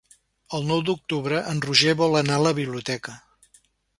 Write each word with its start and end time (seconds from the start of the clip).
El 0.59 0.63
nou 0.69 0.79
d'octubre 0.87 1.41
en 1.51 1.61
Roger 1.67 1.95
vol 2.01 2.19
anar 2.21 2.39
a 2.41 2.45
la 2.47 2.57
biblioteca. 2.63 3.17